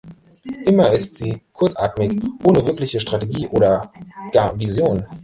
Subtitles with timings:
[0.65, 3.93] Immer ist sie kurzatmig, ohne wirkliche Strategie oder
[4.33, 5.05] gar Vision.